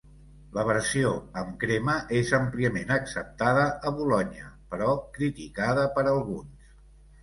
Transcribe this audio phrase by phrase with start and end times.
[0.53, 4.93] La versió amb crema és àmpliament acceptada a Bolonya, però
[5.23, 6.79] criticada per alguns.